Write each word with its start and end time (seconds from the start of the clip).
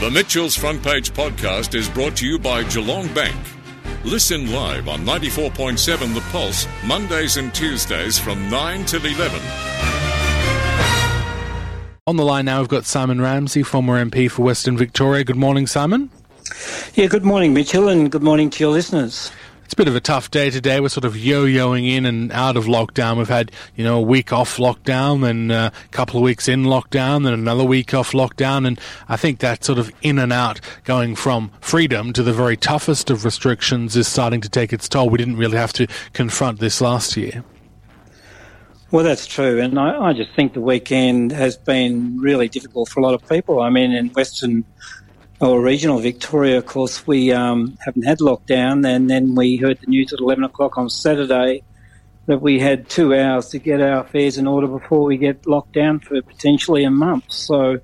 The 0.00 0.10
Mitchell's 0.10 0.56
Front 0.56 0.82
Page 0.82 1.12
podcast 1.12 1.74
is 1.74 1.86
brought 1.86 2.16
to 2.16 2.26
you 2.26 2.38
by 2.38 2.62
Geelong 2.64 3.12
Bank. 3.12 3.36
Listen 4.02 4.50
live 4.50 4.88
on 4.88 5.00
94.7 5.00 6.14
The 6.14 6.22
Pulse, 6.32 6.66
Mondays 6.86 7.36
and 7.36 7.54
Tuesdays 7.54 8.18
from 8.18 8.48
9 8.48 8.86
till 8.86 9.04
11. 9.04 9.38
On 12.06 12.16
the 12.16 12.24
line 12.24 12.46
now, 12.46 12.60
we've 12.60 12.68
got 12.68 12.86
Simon 12.86 13.20
Ramsay, 13.20 13.62
former 13.62 14.02
MP 14.02 14.30
for 14.30 14.40
Western 14.40 14.78
Victoria. 14.78 15.22
Good 15.22 15.36
morning, 15.36 15.66
Simon. 15.66 16.08
Yeah, 16.94 17.08
good 17.08 17.26
morning, 17.26 17.52
Mitchell, 17.52 17.88
and 17.88 18.10
good 18.10 18.22
morning 18.22 18.48
to 18.48 18.64
your 18.64 18.72
listeners. 18.72 19.30
It's 19.70 19.74
a 19.74 19.76
bit 19.76 19.86
of 19.86 19.94
a 19.94 20.00
tough 20.00 20.32
day 20.32 20.50
today. 20.50 20.80
We're 20.80 20.88
sort 20.88 21.04
of 21.04 21.16
yo-yoing 21.16 21.88
in 21.88 22.04
and 22.04 22.32
out 22.32 22.56
of 22.56 22.64
lockdown. 22.64 23.18
We've 23.18 23.28
had, 23.28 23.52
you 23.76 23.84
know, 23.84 23.98
a 23.98 24.00
week 24.02 24.32
off 24.32 24.56
lockdown, 24.56 25.22
then 25.22 25.52
uh, 25.52 25.70
a 25.72 25.88
couple 25.90 26.16
of 26.16 26.24
weeks 26.24 26.48
in 26.48 26.64
lockdown, 26.64 27.22
then 27.22 27.34
another 27.34 27.62
week 27.62 27.94
off 27.94 28.10
lockdown, 28.10 28.66
and 28.66 28.80
I 29.08 29.16
think 29.16 29.38
that 29.38 29.62
sort 29.62 29.78
of 29.78 29.92
in 30.02 30.18
and 30.18 30.32
out, 30.32 30.60
going 30.82 31.14
from 31.14 31.52
freedom 31.60 32.12
to 32.14 32.24
the 32.24 32.32
very 32.32 32.56
toughest 32.56 33.10
of 33.10 33.24
restrictions, 33.24 33.94
is 33.94 34.08
starting 34.08 34.40
to 34.40 34.48
take 34.48 34.72
its 34.72 34.88
toll. 34.88 35.08
We 35.08 35.18
didn't 35.18 35.36
really 35.36 35.56
have 35.56 35.72
to 35.74 35.86
confront 36.14 36.58
this 36.58 36.80
last 36.80 37.16
year. 37.16 37.44
Well, 38.90 39.04
that's 39.04 39.24
true, 39.24 39.60
and 39.60 39.78
I, 39.78 40.06
I 40.06 40.12
just 40.14 40.34
think 40.34 40.54
the 40.54 40.60
weekend 40.60 41.30
has 41.30 41.56
been 41.56 42.18
really 42.18 42.48
difficult 42.48 42.88
for 42.88 42.98
a 42.98 43.04
lot 43.04 43.14
of 43.14 43.28
people. 43.28 43.60
I 43.60 43.70
mean, 43.70 43.92
in 43.92 44.08
Western 44.08 44.64
or 45.40 45.62
regional 45.62 45.98
Victoria, 45.98 46.58
of 46.58 46.66
course, 46.66 47.06
we 47.06 47.32
um, 47.32 47.78
haven't 47.84 48.02
had 48.02 48.18
lockdown, 48.18 48.86
and 48.86 49.08
then 49.08 49.34
we 49.34 49.56
heard 49.56 49.78
the 49.80 49.86
news 49.86 50.12
at 50.12 50.20
11 50.20 50.44
o'clock 50.44 50.76
on 50.76 50.90
Saturday 50.90 51.62
that 52.26 52.42
we 52.42 52.58
had 52.58 52.88
two 52.88 53.14
hours 53.14 53.48
to 53.48 53.58
get 53.58 53.80
our 53.80 54.04
affairs 54.04 54.36
in 54.36 54.46
order 54.46 54.66
before 54.66 55.02
we 55.02 55.16
get 55.16 55.46
locked 55.46 55.72
down 55.72 55.98
for 55.98 56.20
potentially 56.22 56.84
a 56.84 56.90
month. 56.90 57.32
So 57.32 57.80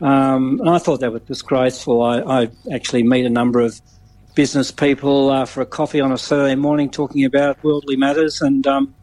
um, 0.00 0.60
I 0.66 0.78
thought 0.78 1.00
that 1.00 1.12
was 1.12 1.22
disgraceful. 1.22 2.02
I, 2.02 2.20
I, 2.20 2.48
actually 2.72 3.02
meet 3.02 3.26
a 3.26 3.30
number 3.30 3.60
of 3.60 3.80
business 4.34 4.70
people 4.70 5.30
uh, 5.30 5.44
for 5.44 5.60
a 5.60 5.66
coffee 5.66 6.00
on 6.00 6.12
a 6.12 6.18
Saturday 6.18 6.54
morning 6.54 6.90
talking 6.90 7.24
about 7.24 7.62
worldly 7.64 7.96
matters, 7.96 8.40
and 8.40 8.66
um, 8.66 8.94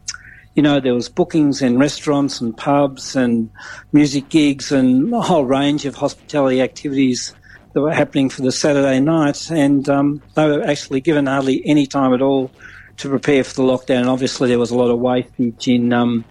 you 0.54 0.62
know 0.62 0.80
there 0.80 0.94
was 0.94 1.08
bookings 1.08 1.62
in 1.62 1.78
restaurants 1.78 2.40
and 2.40 2.56
pubs 2.56 3.14
and 3.14 3.50
music 3.92 4.28
gigs 4.28 4.72
and 4.72 5.12
a 5.12 5.20
whole 5.20 5.44
range 5.44 5.84
of 5.84 5.94
hospitality 5.94 6.60
activities 6.60 7.34
that 7.72 7.80
were 7.80 7.92
happening 7.92 8.30
for 8.30 8.42
the 8.42 8.52
Saturday 8.52 9.00
night, 9.00 9.50
and 9.50 9.88
um, 9.88 10.22
they 10.34 10.46
were 10.46 10.62
actually 10.62 11.00
given 11.00 11.26
hardly 11.26 11.62
any 11.66 11.86
time 11.86 12.14
at 12.14 12.22
all 12.22 12.50
to 12.98 13.08
prepare 13.08 13.44
for 13.44 13.54
the 13.54 13.62
lockdown. 13.62 14.00
And 14.00 14.08
obviously, 14.08 14.48
there 14.48 14.58
was 14.58 14.70
a 14.70 14.76
lot 14.76 14.90
of 14.90 14.98
wastage 14.98 15.68
in 15.68 15.92
um, 15.92 16.24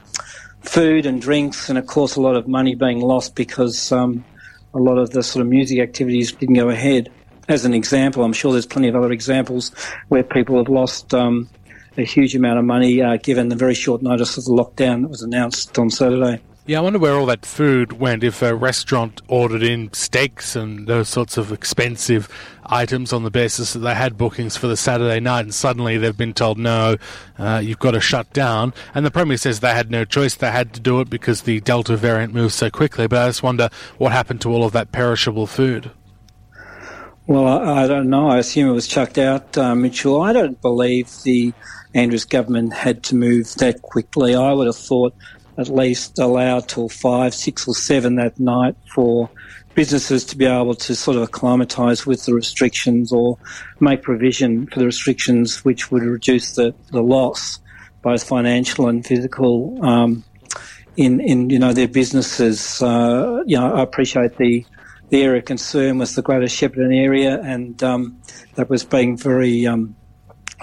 food 0.61 1.05
and 1.05 1.21
drinks, 1.21 1.69
and 1.69 1.77
of 1.77 1.87
course, 1.87 2.15
a 2.15 2.21
lot 2.21 2.35
of 2.35 2.47
money 2.47 2.75
being 2.75 2.99
lost 2.99 3.35
because 3.35 3.91
um, 3.91 4.23
a 4.73 4.79
lot 4.79 4.97
of 4.97 5.11
the 5.11 5.23
sort 5.23 5.41
of 5.41 5.49
music 5.49 5.79
activities 5.79 6.31
didn't 6.31 6.55
go 6.55 6.69
ahead. 6.69 7.09
As 7.47 7.63
an 7.63 7.73
example, 7.73 8.23
I'm 8.23 8.33
sure 8.33 8.51
there's 8.51 8.65
plenty 8.65 8.89
of 8.89 8.95
other 8.95 9.11
examples 9.11 9.71
where 10.09 10.23
people 10.23 10.57
have 10.57 10.67
lost 10.67 11.13
um, 11.13 11.49
a 11.97 12.03
huge 12.03 12.35
amount 12.35 12.59
of 12.59 12.65
money 12.65 13.01
uh, 13.01 13.17
given 13.17 13.49
the 13.49 13.55
very 13.55 13.73
short 13.73 14.01
notice 14.01 14.37
of 14.37 14.45
the 14.45 14.51
lockdown 14.51 15.01
that 15.01 15.07
was 15.07 15.21
announced 15.21 15.77
on 15.79 15.89
Saturday. 15.89 16.41
Yeah, 16.67 16.79
I 16.79 16.81
wonder 16.81 16.99
where 16.99 17.13
all 17.13 17.25
that 17.27 17.45
food 17.45 17.93
went. 17.93 18.25
If 18.25 18.41
a 18.41 18.53
restaurant 18.53 19.21
ordered 19.29 19.63
in 19.63 19.93
steaks 19.93 20.53
and 20.53 20.85
those 20.85 21.07
sorts 21.07 21.37
of 21.37 21.53
expensive 21.53 22.27
items 22.65 23.13
on 23.13 23.23
the 23.23 23.31
basis 23.31 23.71
that 23.71 23.79
they 23.79 23.95
had 23.95 24.17
bookings 24.17 24.57
for 24.57 24.67
the 24.67 24.75
Saturday 24.75 25.21
night, 25.21 25.45
and 25.45 25.55
suddenly 25.55 25.97
they've 25.97 26.17
been 26.17 26.33
told, 26.33 26.57
no, 26.57 26.97
uh, 27.39 27.61
you've 27.63 27.79
got 27.79 27.91
to 27.91 28.01
shut 28.01 28.33
down. 28.33 28.73
And 28.93 29.05
the 29.05 29.11
Premier 29.11 29.37
says 29.37 29.61
they 29.61 29.73
had 29.73 29.89
no 29.89 30.03
choice, 30.03 30.35
they 30.35 30.51
had 30.51 30.73
to 30.73 30.81
do 30.81 30.99
it 30.99 31.09
because 31.09 31.43
the 31.43 31.61
Delta 31.61 31.95
variant 31.95 32.33
moves 32.33 32.55
so 32.55 32.69
quickly. 32.69 33.07
But 33.07 33.19
I 33.19 33.29
just 33.29 33.43
wonder 33.43 33.69
what 33.97 34.11
happened 34.11 34.41
to 34.41 34.51
all 34.51 34.65
of 34.65 34.73
that 34.73 34.91
perishable 34.91 35.47
food. 35.47 35.91
Well, 37.27 37.47
I, 37.47 37.83
I 37.83 37.87
don't 37.87 38.09
know. 38.09 38.27
I 38.27 38.39
assume 38.39 38.67
it 38.67 38.73
was 38.73 38.87
chucked 38.87 39.17
out, 39.17 39.57
uh, 39.57 39.73
Mitchell. 39.73 40.21
I 40.21 40.33
don't 40.33 40.61
believe 40.61 41.09
the 41.23 41.53
Andrews 41.93 42.25
government 42.25 42.73
had 42.73 43.03
to 43.03 43.15
move 43.15 43.53
that 43.55 43.81
quickly. 43.83 44.35
I 44.35 44.51
would 44.51 44.67
have 44.67 44.75
thought 44.75 45.13
at 45.57 45.69
least 45.69 46.19
allow 46.19 46.59
till 46.59 46.89
five, 46.89 47.33
six, 47.33 47.67
or 47.67 47.73
seven 47.73 48.15
that 48.15 48.39
night 48.39 48.75
for 48.93 49.29
businesses 49.75 50.25
to 50.25 50.37
be 50.37 50.45
able 50.45 50.73
to 50.73 50.95
sort 50.95 51.17
of 51.17 51.23
acclimatise 51.23 52.05
with 52.05 52.25
the 52.25 52.33
restrictions 52.33 53.11
or 53.11 53.37
make 53.79 54.01
provision 54.01 54.65
for 54.67 54.79
the 54.79 54.85
restrictions 54.85 55.63
which 55.63 55.91
would 55.91 56.03
reduce 56.03 56.55
the, 56.55 56.73
the 56.91 57.01
loss, 57.01 57.59
both 58.01 58.23
financial 58.23 58.87
and 58.87 59.05
physical, 59.05 59.77
um, 59.85 60.23
in, 60.95 61.19
in 61.21 61.49
you 61.49 61.59
know 61.59 61.73
their 61.73 61.87
businesses. 61.87 62.81
Uh, 62.81 63.43
you 63.45 63.57
know, 63.57 63.75
I 63.75 63.83
appreciate 63.83 64.37
the 64.37 64.65
the 65.09 65.21
area 65.21 65.39
of 65.39 65.45
concern 65.45 65.99
was 65.99 66.15
the 66.15 66.21
Greater 66.21 66.47
Shepparton 66.47 66.93
area, 66.93 67.39
and 67.41 67.81
um, 67.83 68.21
that 68.55 68.69
was 68.69 68.83
being 68.83 69.15
very 69.15 69.65
um, 69.65 69.95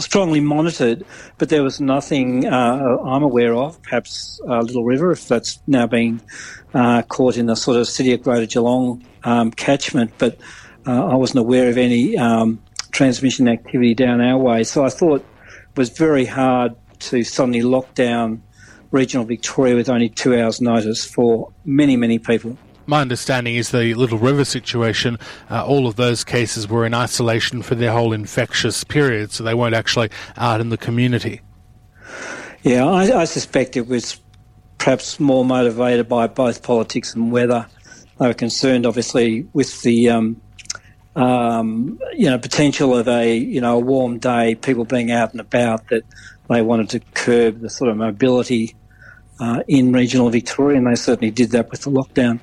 strongly 0.00 0.41
monitored, 0.41 1.05
but 1.38 1.49
there 1.49 1.62
was 1.62 1.81
nothing 1.81 2.47
uh, 2.47 2.99
I'm 3.05 3.22
aware 3.22 3.55
of. 3.55 3.81
Perhaps 3.82 4.41
uh, 4.49 4.60
Little 4.60 4.84
River, 4.84 5.12
if 5.12 5.28
that's 5.28 5.60
now 5.66 5.87
being 5.87 6.21
uh, 6.72 7.03
caught 7.03 7.37
in 7.37 7.47
the 7.47 7.55
sort 7.55 7.77
of 7.77 7.87
City 7.87 8.12
of 8.12 8.22
Greater 8.22 8.47
Geelong 8.47 9.05
um, 9.22 9.50
catchment, 9.50 10.12
but 10.19 10.38
uh, 10.87 11.06
I 11.06 11.15
wasn't 11.15 11.41
aware 11.41 11.69
of 11.69 11.78
any 11.78 12.16
um, 12.19 12.62
transmission 12.93 13.49
activity 13.49 13.94
down 13.94 14.21
our 14.21 14.38
way. 14.38 14.65
So 14.65 14.84
I 14.84 14.88
thought 14.88 15.21
it 15.21 15.77
was 15.77 15.91
very 15.91 16.25
hard 16.25 16.75
to 17.00 17.22
suddenly 17.22 17.62
lock 17.62 17.94
down 17.94 18.43
regional 18.91 19.26
Victoria 19.26 19.75
with 19.75 19.88
only 19.88 20.09
two 20.09 20.38
hours' 20.38 20.61
notice 20.61 21.05
for 21.05 21.53
many, 21.65 21.97
many 21.97 22.19
people. 22.19 22.56
My 22.87 23.00
understanding 23.00 23.55
is 23.56 23.71
the 23.71 23.95
Little 23.95 24.19
River 24.19 24.45
situation, 24.45 25.19
uh, 25.50 25.65
all 25.65 25.87
of 25.87 25.97
those 25.97 26.25
cases 26.25 26.69
were 26.69 26.84
in 26.84 26.95
isolation 26.95 27.62
for 27.62 27.75
their 27.75 27.93
whole 27.93 28.12
infectious 28.12 28.84
period, 28.84 29.33
so 29.33 29.43
they 29.45 29.55
weren't 29.55 29.75
actually 29.75 30.11
out 30.37 30.61
in 30.61 30.69
the 30.69 30.77
community. 30.77 31.41
Yeah, 32.62 32.87
I, 32.87 33.21
I 33.21 33.25
suspect 33.25 33.77
it 33.77 33.87
was 33.87 34.21
perhaps 34.78 35.19
more 35.19 35.44
motivated 35.44 36.09
by 36.09 36.27
both 36.27 36.62
politics 36.62 37.15
and 37.15 37.33
weather. 37.33 37.67
They 38.19 38.27
were 38.27 38.34
concerned, 38.34 38.87
obviously, 38.87 39.47
with 39.53 39.83
the 39.83 40.11
um, 40.11 40.41
um, 41.17 41.99
you 42.15 42.27
know 42.27 42.39
potential 42.39 42.97
of 42.97 43.09
a 43.09 43.37
you 43.37 43.61
know 43.61 43.77
a 43.77 43.81
warm 43.81 44.19
day, 44.19 44.55
people 44.55 44.84
being 44.84 45.11
out 45.11 45.33
and 45.33 45.41
about. 45.41 45.89
That 45.89 46.03
they 46.49 46.62
wanted 46.62 46.91
to 46.91 47.00
curb 47.15 47.61
the 47.61 47.71
sort 47.71 47.91
of 47.91 47.97
mobility 47.97 48.77
uh, 49.41 49.62
in 49.67 49.93
regional 49.93 50.31
Victoria, 50.31 50.78
and 50.78 50.87
they 50.87 50.94
certainly 50.94 51.31
did 51.31 51.50
that 51.50 51.71
with 51.71 51.83
the 51.83 51.91
lockdown. 51.91 52.41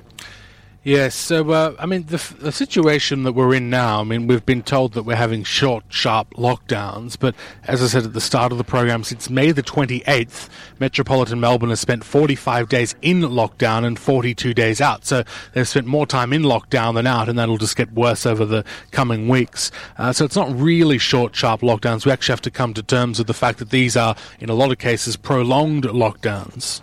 Yes, 0.84 1.14
so 1.14 1.48
uh, 1.52 1.76
I 1.78 1.86
mean 1.86 2.06
the, 2.06 2.34
the 2.40 2.50
situation 2.50 3.22
that 3.22 3.34
we're 3.34 3.54
in 3.54 3.70
now. 3.70 4.00
I 4.00 4.02
mean 4.02 4.26
we've 4.26 4.44
been 4.44 4.64
told 4.64 4.94
that 4.94 5.04
we're 5.04 5.14
having 5.14 5.44
short, 5.44 5.84
sharp 5.90 6.30
lockdowns, 6.30 7.16
but 7.16 7.36
as 7.68 7.80
I 7.80 7.86
said 7.86 8.02
at 8.02 8.14
the 8.14 8.20
start 8.20 8.50
of 8.50 8.58
the 8.58 8.64
program, 8.64 9.04
since 9.04 9.30
May 9.30 9.52
the 9.52 9.62
28th, 9.62 10.48
Metropolitan 10.80 11.38
Melbourne 11.38 11.70
has 11.70 11.78
spent 11.78 12.02
45 12.02 12.68
days 12.68 12.96
in 13.00 13.20
lockdown 13.20 13.84
and 13.84 13.96
42 13.96 14.54
days 14.54 14.80
out. 14.80 15.04
So 15.04 15.22
they've 15.52 15.68
spent 15.68 15.86
more 15.86 16.04
time 16.04 16.32
in 16.32 16.42
lockdown 16.42 16.94
than 16.94 17.06
out, 17.06 17.28
and 17.28 17.38
that'll 17.38 17.58
just 17.58 17.76
get 17.76 17.92
worse 17.92 18.26
over 18.26 18.44
the 18.44 18.64
coming 18.90 19.28
weeks. 19.28 19.70
Uh, 19.98 20.12
so 20.12 20.24
it's 20.24 20.34
not 20.34 20.52
really 20.52 20.98
short, 20.98 21.36
sharp 21.36 21.60
lockdowns. 21.60 22.04
We 22.04 22.10
actually 22.10 22.32
have 22.32 22.42
to 22.42 22.50
come 22.50 22.74
to 22.74 22.82
terms 22.82 23.18
with 23.18 23.28
the 23.28 23.34
fact 23.34 23.60
that 23.60 23.70
these 23.70 23.96
are, 23.96 24.16
in 24.40 24.48
a 24.48 24.54
lot 24.54 24.72
of 24.72 24.78
cases, 24.78 25.16
prolonged 25.16 25.84
lockdowns. 25.84 26.82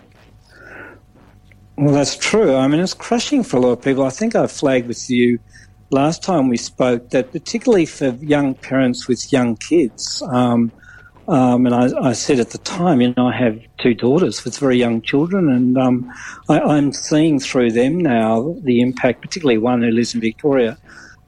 Well, 1.80 1.94
that's 1.94 2.14
true. 2.14 2.54
I 2.54 2.68
mean, 2.68 2.78
it's 2.78 2.92
crushing 2.92 3.42
for 3.42 3.56
a 3.56 3.60
lot 3.60 3.70
of 3.70 3.80
people. 3.80 4.04
I 4.04 4.10
think 4.10 4.34
I 4.34 4.46
flagged 4.48 4.86
with 4.86 5.08
you 5.08 5.38
last 5.88 6.22
time 6.22 6.48
we 6.48 6.58
spoke 6.58 7.08
that 7.08 7.32
particularly 7.32 7.86
for 7.86 8.08
young 8.20 8.54
parents 8.54 9.08
with 9.08 9.32
young 9.32 9.56
kids, 9.56 10.22
um, 10.28 10.70
um, 11.26 11.64
and 11.64 11.74
I, 11.74 12.08
I, 12.08 12.12
said 12.12 12.38
at 12.38 12.50
the 12.50 12.58
time, 12.58 13.00
you 13.00 13.14
know, 13.16 13.28
I 13.28 13.34
have 13.34 13.58
two 13.78 13.94
daughters 13.94 14.44
with 14.44 14.58
very 14.58 14.76
young 14.76 15.00
children, 15.00 15.48
and 15.48 15.78
um, 15.78 16.12
I, 16.50 16.76
am 16.76 16.92
seeing 16.92 17.40
through 17.40 17.72
them 17.72 17.96
now 17.96 18.56
the 18.62 18.82
impact, 18.82 19.22
particularly 19.22 19.56
one 19.56 19.80
who 19.80 19.90
lives 19.90 20.14
in 20.14 20.20
Victoria, 20.20 20.76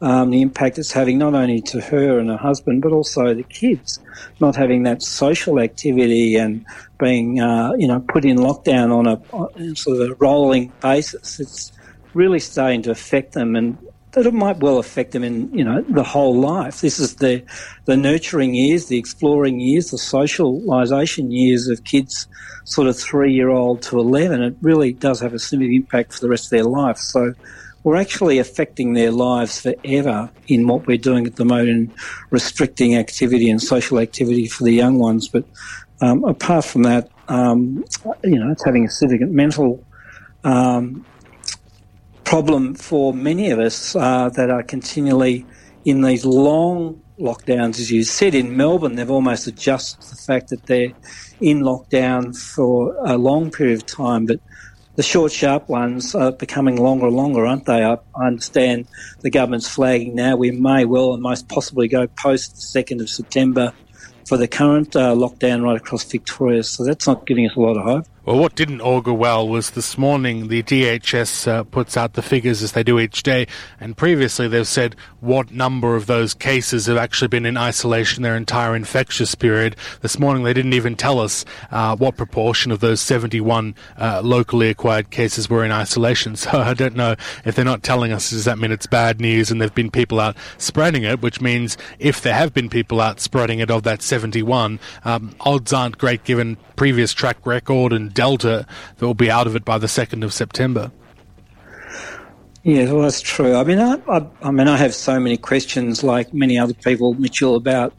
um, 0.02 0.30
the 0.30 0.42
impact 0.42 0.78
it's 0.78 0.90
having 0.90 1.16
not 1.16 1.34
only 1.34 1.60
to 1.62 1.80
her 1.80 2.18
and 2.18 2.28
her 2.28 2.36
husband, 2.36 2.82
but 2.82 2.92
also 2.92 3.34
the 3.34 3.44
kids, 3.44 4.00
not 4.40 4.56
having 4.56 4.82
that 4.82 5.00
social 5.00 5.60
activity 5.60 6.34
and 6.34 6.66
being, 6.98 7.40
uh, 7.40 7.70
you 7.78 7.86
know, 7.86 8.00
put 8.00 8.24
in 8.24 8.36
lockdown 8.36 8.92
on 8.92 9.06
a 9.06 9.14
on 9.32 9.76
sort 9.76 10.00
of 10.00 10.10
a 10.10 10.14
rolling 10.16 10.72
basis. 10.80 11.38
It's 11.38 11.72
really 12.14 12.40
starting 12.40 12.82
to 12.82 12.90
affect 12.90 13.32
them, 13.32 13.54
and 13.54 13.78
that 14.10 14.26
it 14.26 14.34
might 14.34 14.58
well 14.58 14.78
affect 14.78 15.12
them 15.12 15.22
in, 15.22 15.50
you 15.56 15.64
know, 15.64 15.82
the 15.82 16.02
whole 16.02 16.38
life. 16.38 16.80
This 16.80 16.98
is 16.98 17.16
the 17.16 17.44
the 17.84 17.96
nurturing 17.96 18.54
years, 18.54 18.86
the 18.86 18.98
exploring 18.98 19.60
years, 19.60 19.92
the 19.92 19.98
socialisation 19.98 21.32
years 21.32 21.68
of 21.68 21.84
kids, 21.84 22.26
sort 22.64 22.88
of 22.88 22.98
three 22.98 23.32
year 23.32 23.50
old 23.50 23.82
to 23.82 24.00
eleven. 24.00 24.42
It 24.42 24.56
really 24.62 24.92
does 24.92 25.20
have 25.20 25.32
a 25.32 25.38
significant 25.38 25.84
impact 25.84 26.14
for 26.14 26.20
the 26.20 26.28
rest 26.28 26.46
of 26.46 26.50
their 26.50 26.64
life. 26.64 26.98
So 26.98 27.34
we're 27.84 27.96
actually 27.96 28.38
affecting 28.38 28.92
their 28.92 29.10
lives 29.10 29.60
forever 29.60 30.30
in 30.46 30.66
what 30.66 30.86
we're 30.86 30.96
doing 30.96 31.26
at 31.26 31.36
the 31.36 31.44
moment 31.44 31.68
in 31.68 31.94
restricting 32.30 32.96
activity 32.96 33.50
and 33.50 33.60
social 33.60 33.98
activity 33.98 34.46
for 34.46 34.64
the 34.64 34.72
young 34.72 34.98
ones. 34.98 35.28
But 35.28 35.44
um, 36.00 36.24
apart 36.24 36.64
from 36.64 36.82
that, 36.84 37.10
um, 37.28 37.84
you 38.22 38.38
know, 38.38 38.50
it's 38.52 38.64
having 38.64 38.84
a 38.84 38.90
significant 38.90 39.32
mental 39.32 39.84
um, 40.44 41.04
problem 42.24 42.74
for 42.74 43.12
many 43.12 43.50
of 43.50 43.58
us 43.58 43.96
uh, 43.96 44.28
that 44.30 44.50
are 44.50 44.62
continually 44.62 45.44
in 45.84 46.02
these 46.02 46.24
long 46.24 47.00
lockdowns, 47.18 47.78
as 47.78 47.90
you 47.90 48.04
said. 48.04 48.34
In 48.34 48.56
Melbourne, 48.56 48.96
they've 48.96 49.10
almost 49.10 49.46
adjusted 49.46 50.02
the 50.02 50.16
fact 50.16 50.50
that 50.50 50.66
they're 50.66 50.92
in 51.40 51.60
lockdown 51.60 52.36
for 52.36 52.96
a 53.04 53.16
long 53.18 53.50
period 53.50 53.78
of 53.78 53.86
time, 53.86 54.26
but 54.26 54.40
the 54.96 55.02
short, 55.02 55.32
sharp 55.32 55.68
ones 55.68 56.14
are 56.14 56.32
becoming 56.32 56.76
longer 56.76 57.06
and 57.06 57.16
longer, 57.16 57.46
aren't 57.46 57.64
they? 57.64 57.84
I, 57.84 57.98
understand 58.14 58.86
the 59.20 59.30
government's 59.30 59.68
flagging 59.68 60.14
now 60.14 60.36
we 60.36 60.50
may 60.50 60.84
well 60.84 61.14
and 61.14 61.22
most 61.22 61.48
possibly 61.48 61.88
go 61.88 62.06
post 62.06 62.56
the 62.56 62.82
2nd 62.82 63.00
of 63.00 63.08
September 63.08 63.72
for 64.28 64.36
the 64.36 64.46
current 64.46 64.94
uh, 64.94 65.14
lockdown 65.14 65.62
right 65.62 65.76
across 65.76 66.04
Victoria, 66.04 66.62
so 66.62 66.84
that's 66.84 67.06
not 67.06 67.26
giving 67.26 67.46
us 67.46 67.56
a 67.56 67.60
lot 67.60 67.76
of 67.76 67.82
hope. 67.82 68.06
Well, 68.24 68.38
what 68.38 68.54
didn't 68.54 68.82
augur 68.82 69.12
well 69.12 69.48
was 69.48 69.70
this 69.70 69.98
morning 69.98 70.46
the 70.46 70.62
DHS 70.62 71.48
uh, 71.48 71.64
puts 71.64 71.96
out 71.96 72.12
the 72.12 72.22
figures 72.22 72.62
as 72.62 72.70
they 72.70 72.84
do 72.84 73.00
each 73.00 73.24
day, 73.24 73.48
and 73.80 73.96
previously 73.96 74.46
they've 74.46 74.64
said 74.64 74.94
what 75.18 75.50
number 75.50 75.96
of 75.96 76.06
those 76.06 76.32
cases 76.32 76.86
have 76.86 76.96
actually 76.96 77.26
been 77.26 77.44
in 77.44 77.56
isolation 77.56 78.22
their 78.22 78.36
entire 78.36 78.76
infectious 78.76 79.34
period. 79.34 79.74
This 80.02 80.20
morning 80.20 80.44
they 80.44 80.52
didn't 80.52 80.72
even 80.72 80.94
tell 80.94 81.18
us 81.18 81.44
uh, 81.72 81.96
what 81.96 82.16
proportion 82.16 82.70
of 82.70 82.78
those 82.78 83.00
71 83.00 83.74
uh, 83.98 84.20
locally 84.22 84.70
acquired 84.70 85.10
cases 85.10 85.50
were 85.50 85.64
in 85.64 85.72
isolation. 85.72 86.36
So 86.42 86.58
I 86.58 86.74
don't 86.74 86.96
know 86.96 87.14
if 87.44 87.54
they're 87.54 87.64
not 87.64 87.84
telling 87.84 88.12
us, 88.12 88.30
does 88.30 88.46
that 88.46 88.58
mean 88.58 88.72
it's 88.72 88.86
bad 88.86 89.20
news 89.20 89.50
and 89.50 89.60
there've 89.60 89.74
been 89.74 89.92
people 89.92 90.18
out 90.18 90.36
spreading 90.58 91.04
it, 91.04 91.22
which 91.22 91.40
means 91.40 91.78
if 92.00 92.20
there 92.20 92.34
have 92.34 92.52
been 92.52 92.68
people 92.68 93.00
out 93.00 93.20
spreading 93.20 93.60
it 93.60 93.70
of 93.70 93.84
that 93.84 94.02
71, 94.02 94.80
um, 95.04 95.34
odds 95.40 95.72
aren't 95.72 95.98
great 95.98 96.24
given 96.24 96.56
previous 96.74 97.12
track 97.12 97.46
record 97.46 97.92
and 97.92 98.11
Delta 98.14 98.66
that 98.96 99.06
will 99.06 99.14
be 99.14 99.30
out 99.30 99.46
of 99.46 99.56
it 99.56 99.64
by 99.64 99.78
the 99.78 99.86
2nd 99.86 100.24
of 100.24 100.32
September. 100.32 100.90
Yeah, 102.64 102.92
well, 102.92 103.02
that's 103.02 103.20
true. 103.20 103.56
I 103.56 103.64
mean, 103.64 103.80
I, 103.80 103.98
I, 104.08 104.24
I, 104.40 104.50
mean, 104.52 104.68
I 104.68 104.76
have 104.76 104.94
so 104.94 105.18
many 105.18 105.36
questions, 105.36 106.04
like 106.04 106.32
many 106.32 106.58
other 106.58 106.74
people, 106.74 107.14
Mitchell, 107.14 107.56
about 107.56 107.92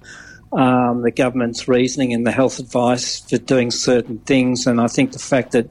um, 0.54 1.02
the 1.02 1.12
government's 1.12 1.68
reasoning 1.68 2.14
and 2.14 2.26
the 2.26 2.32
health 2.32 2.60
advice 2.60 3.20
for 3.20 3.38
doing 3.40 3.72
certain 3.72 4.20
things. 4.20 4.66
And 4.66 4.80
I 4.80 4.88
think 4.88 5.12
the 5.12 5.20
fact 5.20 5.52
that 5.52 5.70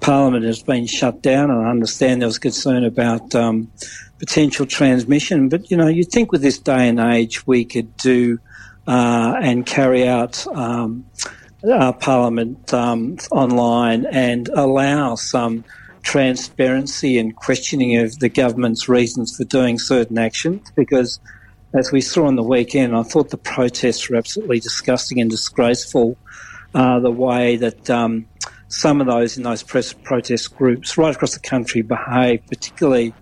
Parliament 0.00 0.46
has 0.46 0.62
been 0.62 0.86
shut 0.86 1.20
down, 1.22 1.50
and 1.50 1.66
I 1.66 1.70
understand 1.70 2.22
there 2.22 2.28
was 2.28 2.38
concern 2.38 2.84
about 2.84 3.34
um, 3.34 3.70
potential 4.18 4.64
transmission. 4.64 5.50
But 5.50 5.70
you 5.70 5.76
know, 5.76 5.88
you 5.88 6.04
think 6.04 6.32
with 6.32 6.40
this 6.40 6.58
day 6.58 6.88
and 6.88 6.98
age, 6.98 7.46
we 7.46 7.66
could 7.66 7.94
do 7.98 8.38
uh, 8.86 9.36
and 9.42 9.66
carry 9.66 10.08
out. 10.08 10.46
Um, 10.56 11.04
uh, 11.64 11.92
Parliament 11.92 12.72
um, 12.72 13.16
online 13.30 14.06
and 14.06 14.48
allow 14.48 15.14
some 15.14 15.64
transparency 16.02 17.18
and 17.18 17.36
questioning 17.36 17.96
of 17.98 18.18
the 18.20 18.28
government's 18.28 18.88
reasons 18.88 19.36
for 19.36 19.44
doing 19.44 19.78
certain 19.78 20.18
actions 20.18 20.70
because 20.74 21.20
as 21.72 21.92
we 21.92 22.00
saw 22.00 22.26
on 22.26 22.36
the 22.36 22.42
weekend, 22.42 22.96
I 22.96 23.02
thought 23.02 23.30
the 23.30 23.36
protests 23.36 24.08
were 24.08 24.16
absolutely 24.16 24.60
disgusting 24.60 25.20
and 25.20 25.30
disgraceful. 25.30 26.16
Uh, 26.74 27.00
the 27.00 27.10
way 27.10 27.56
that 27.56 27.90
um, 27.90 28.26
some 28.68 29.00
of 29.00 29.06
those 29.06 29.36
in 29.36 29.42
those 29.42 29.62
press 29.62 29.92
protest 29.92 30.56
groups 30.56 30.96
right 30.96 31.14
across 31.14 31.34
the 31.34 31.40
country 31.40 31.82
behave, 31.82 32.44
particularly 32.46 33.12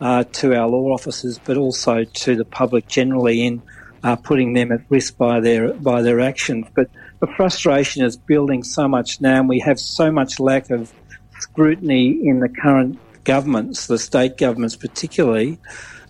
uh, 0.00 0.24
to 0.24 0.54
our 0.54 0.68
law 0.68 0.92
officers, 0.92 1.38
but 1.38 1.56
also 1.56 2.04
to 2.04 2.36
the 2.36 2.44
public 2.44 2.86
generally 2.86 3.46
in 3.46 3.62
uh, 4.04 4.16
putting 4.16 4.52
them 4.52 4.72
at 4.72 4.80
risk 4.90 5.16
by 5.16 5.40
their 5.40 5.72
by 5.74 6.02
their 6.02 6.20
actions. 6.20 6.66
But 6.74 6.90
the 7.20 7.26
frustration 7.26 8.04
is 8.04 8.16
building 8.16 8.62
so 8.62 8.88
much 8.88 9.20
now, 9.20 9.40
and 9.40 9.48
we 9.48 9.60
have 9.60 9.78
so 9.80 10.10
much 10.10 10.38
lack 10.38 10.70
of 10.70 10.92
scrutiny 11.40 12.26
in 12.26 12.40
the 12.40 12.48
current 12.48 12.98
governments, 13.24 13.86
the 13.86 13.98
state 13.98 14.36
governments 14.36 14.76
particularly, 14.76 15.58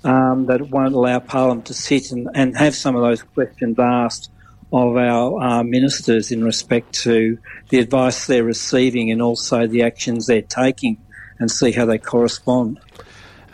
um, 0.04 0.46
that 0.46 0.70
won't 0.70 0.94
allow 0.94 1.18
Parliament 1.18 1.66
to 1.66 1.74
sit 1.74 2.12
and, 2.12 2.28
and 2.34 2.56
have 2.56 2.74
some 2.74 2.94
of 2.94 3.02
those 3.02 3.22
questions 3.22 3.78
asked 3.78 4.30
of 4.72 4.96
our 4.96 5.40
uh, 5.40 5.62
ministers 5.62 6.30
in 6.30 6.44
respect 6.44 6.92
to 6.92 7.38
the 7.70 7.78
advice 7.78 8.26
they're 8.26 8.44
receiving 8.44 9.10
and 9.10 9.22
also 9.22 9.66
the 9.66 9.82
actions 9.82 10.26
they're 10.26 10.42
taking 10.42 10.98
and 11.38 11.50
see 11.50 11.72
how 11.72 11.86
they 11.86 11.98
correspond. 11.98 12.78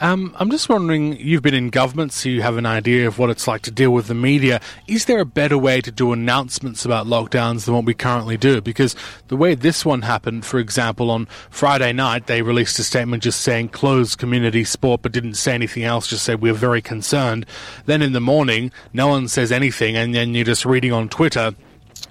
Um, 0.00 0.35
I'm 0.38 0.50
just 0.50 0.69
wondering, 0.69 1.17
you've 1.19 1.43
been 1.43 1.55
in 1.55 1.70
government, 1.70 2.12
so 2.12 2.29
you 2.29 2.43
have 2.43 2.56
an 2.56 2.67
idea 2.67 3.06
of 3.06 3.19
what 3.19 3.31
it's 3.31 3.46
like 3.46 3.62
to 3.62 3.70
deal 3.70 3.93
with 3.93 4.08
the 4.08 4.14
media. 4.14 4.61
Is 4.88 5.05
there 5.05 5.20
a 5.20 5.25
better 5.25 5.56
way 5.56 5.81
to 5.81 5.93
do 5.93 6.12
announcements 6.12 6.85
about 6.85 7.06
lockdowns 7.06 7.64
than 7.64 7.75
what 7.75 7.85
we 7.85 7.94
currently 7.94 8.37
do? 8.37 8.61
Because 8.61 8.96
the 9.29 9.37
way 9.37 9.55
this 9.55 9.85
one 9.85 10.02
happened, 10.02 10.44
for 10.44 10.58
example, 10.58 11.11
on 11.11 11.26
Friday 11.49 11.93
night, 11.93 12.26
they 12.26 12.43
released 12.43 12.79
a 12.81 12.82
statement 12.82 13.23
just 13.23 13.41
saying 13.41 13.69
closed 13.69 14.19
community 14.19 14.64
sport, 14.64 15.02
but 15.02 15.12
didn't 15.12 15.35
say 15.35 15.55
anything 15.55 15.85
else, 15.85 16.08
just 16.08 16.25
said 16.25 16.43
we're 16.43 16.55
very 16.55 16.82
concerned. 16.82 17.46
Then 17.87 18.02
in 18.02 18.12
the 18.12 18.20
morning, 18.20 18.73
no 18.93 19.06
one 19.06 19.29
says 19.29 19.52
anything, 19.52 19.96
and 19.96 20.12
then 20.12 20.35
you're 20.35 20.44
just 20.44 20.64
reading 20.64 20.93
on 20.93 21.08
Twitter 21.08 21.55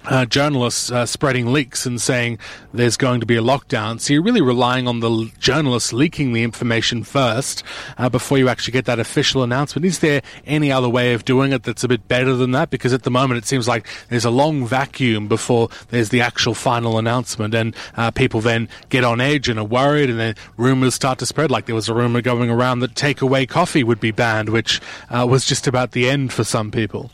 uh, 0.06 0.24
journalists 0.26 0.90
uh, 0.90 1.06
spreading 1.06 1.52
leaks 1.52 1.86
and 1.86 2.00
saying 2.00 2.38
there's 2.72 2.96
going 2.96 3.20
to 3.20 3.26
be 3.26 3.36
a 3.36 3.42
lockdown. 3.42 4.00
So 4.00 4.12
you're 4.12 4.22
really 4.22 4.40
relying 4.40 4.86
on 4.88 5.00
the 5.00 5.30
journalists 5.38 5.92
leaking 5.92 6.32
the 6.32 6.42
information 6.42 7.04
first 7.04 7.62
uh, 7.98 8.08
before 8.08 8.38
you 8.38 8.48
actually 8.48 8.72
get 8.72 8.84
that 8.86 8.98
official 8.98 9.42
announcement. 9.42 9.84
Is 9.86 10.00
there 10.00 10.22
any 10.46 10.70
other 10.70 10.88
way 10.88 11.14
of 11.14 11.24
doing 11.24 11.52
it 11.52 11.62
that's 11.62 11.84
a 11.84 11.88
bit 11.88 12.06
better 12.08 12.34
than 12.34 12.52
that? 12.52 12.70
Because 12.70 12.92
at 12.92 13.02
the 13.02 13.10
moment 13.10 13.38
it 13.38 13.46
seems 13.46 13.68
like 13.68 13.86
there's 14.08 14.24
a 14.24 14.30
long 14.30 14.66
vacuum 14.66 15.28
before 15.28 15.68
there's 15.90 16.10
the 16.10 16.20
actual 16.20 16.54
final 16.54 16.98
announcement, 16.98 17.54
and 17.54 17.74
uh, 17.96 18.10
people 18.10 18.40
then 18.40 18.68
get 18.88 19.04
on 19.04 19.20
edge 19.20 19.48
and 19.48 19.58
are 19.58 19.64
worried, 19.64 20.10
and 20.10 20.18
then 20.18 20.34
rumors 20.56 20.94
start 20.94 21.18
to 21.18 21.26
spread. 21.26 21.50
Like 21.50 21.66
there 21.66 21.74
was 21.74 21.88
a 21.88 21.94
rumor 21.94 22.20
going 22.20 22.50
around 22.50 22.80
that 22.80 22.94
takeaway 22.94 23.48
coffee 23.48 23.84
would 23.84 24.00
be 24.00 24.10
banned, 24.10 24.48
which 24.48 24.80
uh, 25.10 25.26
was 25.28 25.44
just 25.44 25.66
about 25.66 25.92
the 25.92 26.08
end 26.08 26.32
for 26.32 26.44
some 26.44 26.70
people. 26.70 27.10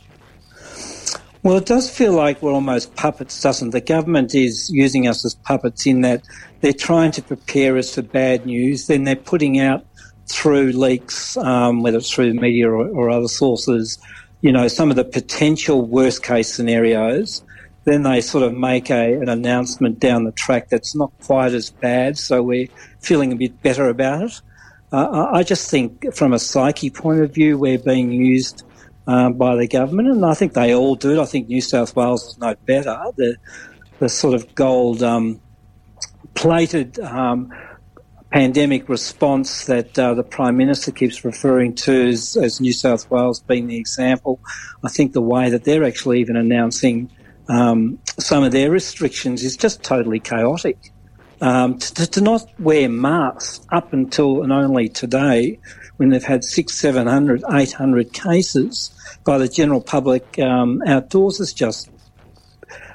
Well, 1.43 1.57
it 1.57 1.65
does 1.65 1.89
feel 1.89 2.13
like 2.13 2.43
we're 2.43 2.53
almost 2.53 2.95
puppets, 2.97 3.41
doesn't? 3.41 3.71
The 3.71 3.81
government 3.81 4.35
is 4.35 4.69
using 4.69 5.09
us 5.09 5.25
as 5.25 5.35
puppets 5.35 5.87
in 5.87 6.03
that 6.03 6.23
they're 6.61 6.75
trying 6.75 7.13
to 7.13 7.23
prepare 7.23 7.79
us 7.79 7.95
for 7.95 8.03
bad 8.03 8.45
news, 8.45 8.89
then 8.89 9.05
they're 9.05 9.17
putting 9.17 9.59
out 9.59 9.87
through 10.27 10.73
leaks, 10.73 11.39
um, 11.39 11.83
whether 11.83 11.97
it's 11.97 12.11
through 12.11 12.33
the 12.33 12.39
media 12.39 12.69
or, 12.69 12.87
or, 12.89 13.09
other 13.09 13.27
sources, 13.27 13.99
you 14.43 14.53
know, 14.53 14.69
some 14.69 14.91
of 14.91 14.97
the 14.97 15.05
potential 15.05 15.87
worst 15.87 16.23
case 16.23 16.53
scenarios. 16.53 17.43
Then 17.85 18.03
they 18.03 18.21
sort 18.21 18.45
of 18.45 18.53
make 18.53 18.91
a, 18.91 19.15
an 19.15 19.31
announcement 19.31 19.99
down 19.99 20.25
the 20.25 20.33
track 20.33 20.69
that's 20.69 20.95
not 20.95 21.11
quite 21.23 21.55
as 21.55 21.71
bad, 21.71 22.19
so 22.19 22.43
we're 22.43 22.69
feeling 23.01 23.33
a 23.33 23.37
bit 23.37 23.63
better 23.63 23.89
about 23.89 24.25
it. 24.25 24.41
Uh, 24.93 25.29
I 25.33 25.43
just 25.43 25.71
think, 25.71 26.15
from 26.15 26.35
a 26.35 26.39
psyche 26.39 26.91
point 26.91 27.23
of 27.23 27.33
view, 27.33 27.57
we're 27.57 27.79
being 27.79 28.13
used 28.13 28.65
um, 29.11 29.33
by 29.33 29.57
the 29.57 29.67
government, 29.67 30.09
and 30.09 30.25
I 30.25 30.35
think 30.35 30.53
they 30.53 30.73
all 30.73 30.95
do 30.95 31.19
it. 31.19 31.19
I 31.21 31.25
think 31.25 31.49
New 31.49 31.61
South 31.61 31.97
Wales 31.97 32.29
is 32.29 32.39
no 32.39 32.55
better. 32.65 32.97
The, 33.17 33.37
the 33.99 34.09
sort 34.09 34.35
of 34.35 34.55
gold 34.55 35.03
um, 35.03 35.41
plated 36.35 37.01
um, 37.01 37.53
pandemic 38.31 38.89
response 38.89 39.65
that 39.65 39.99
uh, 39.99 40.15
the 40.15 40.23
Prime 40.23 40.57
Minister 40.57 40.93
keeps 40.93 41.25
referring 41.25 41.75
to 41.75 42.09
as, 42.09 42.37
as, 42.37 42.61
New 42.61 42.73
South 42.73 43.11
Wales 43.11 43.41
being 43.41 43.67
the 43.67 43.79
example. 43.79 44.39
I 44.85 44.89
think 44.89 45.13
the 45.13 45.21
way 45.21 45.51
that 45.51 45.65
they're 45.65 45.83
actually 45.83 46.21
even 46.21 46.37
announcing 46.37 47.11
um, 47.49 47.99
some 48.21 48.45
of 48.45 48.53
their 48.53 48.71
restrictions 48.71 49.43
is 49.43 49.57
just 49.57 49.83
totally 49.83 50.21
chaotic. 50.21 50.93
Um, 51.41 51.79
to, 51.79 52.07
to, 52.07 52.21
not 52.21 52.49
wear 52.61 52.89
masks 52.89 53.67
up 53.73 53.93
until 53.93 54.43
and 54.45 54.53
only 54.53 54.89
today 54.89 55.59
when 56.01 56.09
they've 56.09 56.25
had 56.25 56.43
six, 56.43 56.81
seven 56.81 57.07
hundred, 57.07 57.45
eight 57.53 57.73
hundred 57.73 58.11
cases 58.15 58.91
by 59.27 59.37
the 59.37 59.47
general 59.47 59.83
public 59.83 60.39
um, 60.39 60.83
outdoors 60.87 61.41
is 61.41 61.53
just 61.53 61.91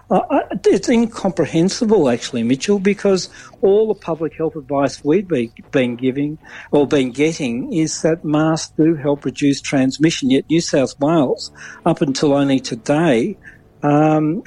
uh, 0.09 0.39
it's 0.65 0.89
incomprehensible, 0.89 2.09
actually, 2.09 2.41
Mitchell, 2.41 2.79
because 2.79 3.29
all 3.61 3.87
the 3.87 3.99
public 3.99 4.35
health 4.35 4.55
advice 4.55 5.03
we've 5.03 5.27
be, 5.27 5.51
been 5.69 5.95
giving 5.95 6.39
or 6.71 6.87
been 6.87 7.11
getting 7.11 7.71
is 7.71 8.01
that 8.01 8.25
masks 8.25 8.73
do 8.75 8.95
help 8.95 9.23
reduce 9.23 9.61
transmission. 9.61 10.31
Yet 10.31 10.49
New 10.49 10.61
South 10.61 10.99
Wales, 10.99 11.51
up 11.85 12.01
until 12.01 12.33
only 12.33 12.59
today, 12.59 13.37
um, 13.83 14.41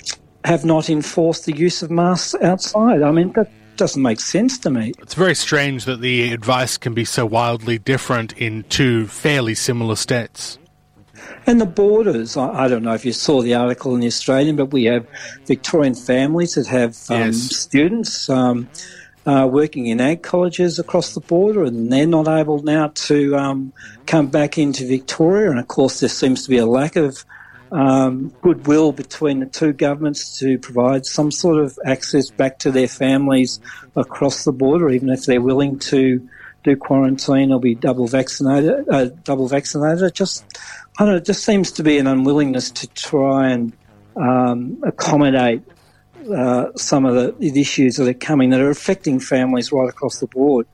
have 0.44 0.64
not 0.64 0.90
enforced 0.90 1.46
the 1.46 1.56
use 1.56 1.80
of 1.84 1.92
masks 1.92 2.34
outside. 2.42 3.02
I 3.02 3.12
mean, 3.12 3.32
that 3.34 3.52
doesn't 3.78 4.02
make 4.02 4.20
sense 4.20 4.58
to 4.58 4.70
me. 4.70 4.92
It's 4.98 5.14
very 5.14 5.34
strange 5.34 5.86
that 5.86 6.00
the 6.00 6.32
advice 6.32 6.76
can 6.76 6.94
be 6.94 7.04
so 7.04 7.24
wildly 7.24 7.78
different 7.78 8.36
in 8.36 8.64
two 8.64 9.06
fairly 9.06 9.54
similar 9.54 9.96
states. 9.96 10.58
And 11.46 11.60
the 11.60 11.66
borders, 11.66 12.36
I, 12.36 12.64
I, 12.64 12.68
don't 12.68 12.82
know 12.82 12.92
if 12.92 13.04
you 13.04 13.12
saw 13.12 13.40
the 13.40 13.54
article 13.54 13.94
in 13.94 14.00
the 14.00 14.06
Australian, 14.06 14.56
but 14.56 14.66
we 14.66 14.84
have 14.84 15.06
Victorian 15.46 15.94
families 15.94 16.54
that 16.54 16.66
have 16.66 16.96
um, 17.10 17.28
yes. 17.28 17.36
students 17.36 18.28
um, 18.28 18.68
uh, 19.26 19.48
working 19.50 19.86
in 19.86 20.00
ag 20.00 20.22
colleges 20.22 20.78
across 20.78 21.14
the 21.14 21.20
border, 21.20 21.64
and 21.64 21.92
they're 21.92 22.06
not 22.06 22.28
able 22.28 22.62
now 22.62 22.88
to 22.88 23.36
um, 23.36 23.72
come 24.06 24.28
back 24.28 24.58
into 24.58 24.86
Victoria. 24.86 25.50
And 25.50 25.58
of 25.58 25.68
course, 25.68 26.00
there 26.00 26.08
seems 26.08 26.44
to 26.44 26.50
be 26.50 26.58
a 26.58 26.66
lack 26.66 26.96
of 26.96 27.24
um, 27.70 28.32
goodwill 28.42 28.92
between 28.92 29.40
the 29.40 29.46
two 29.46 29.72
governments 29.72 30.38
to 30.38 30.58
provide 30.58 31.06
some 31.06 31.30
sort 31.30 31.62
of 31.62 31.78
access 31.84 32.30
back 32.30 32.58
to 32.60 32.70
their 32.70 32.88
families 32.88 33.60
across 33.96 34.44
the 34.44 34.52
border, 34.52 34.90
even 34.90 35.10
if 35.10 35.26
they're 35.26 35.40
willing 35.40 35.78
to 35.78 36.26
do 36.64 36.76
quarantine 36.76 37.52
or 37.52 37.60
be 37.60 37.74
double 37.74 38.06
vaccinated. 38.06 38.88
Uh, 38.88 39.06
double 39.24 39.48
vaccinated. 39.48 40.14
Just, 40.14 40.44
I 40.98 41.04
don't 41.04 41.14
know. 41.14 41.16
It 41.16 41.24
just 41.24 41.44
seems 41.44 41.72
to 41.72 41.82
be 41.82 41.98
an 41.98 42.06
unwillingness 42.06 42.70
to 42.72 42.86
try 42.88 43.50
and 43.50 43.72
um, 44.16 44.82
accommodate 44.84 45.62
uh, 46.34 46.70
some 46.76 47.06
of 47.06 47.14
the, 47.14 47.60
issues 47.60 47.96
that 47.96 48.08
are 48.08 48.14
coming 48.14 48.50
that 48.50 48.60
are 48.60 48.70
affecting 48.70 49.18
families 49.18 49.72
right 49.72 49.88
across 49.88 50.18
the 50.18 50.26
board. 50.26 50.66